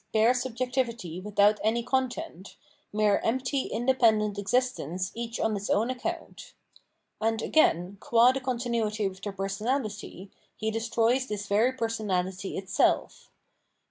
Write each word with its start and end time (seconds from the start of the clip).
bare 0.11 0.33
subjectivity 0.33 1.21
without 1.21 1.59
any 1.63 1.83
content, 1.83 2.55
mere 2.91 3.19
empty 3.19 3.67
independent 3.67 4.39
existence 4.39 5.11
each 5.13 5.39
on 5.39 5.55
its 5.55 5.69
own 5.69 5.91
account. 5.91 6.55
And, 7.21 7.39
again, 7.39 7.97
qua 7.99 8.31
the 8.31 8.39
continuity 8.41 9.05
of 9.05 9.21
their 9.21 9.31
personality, 9.31 10.31
he 10.57 10.71
destroys 10.71 11.27
this 11.27 11.45
very 11.45 11.71
personahty 11.73 12.57
itself. 12.57 13.29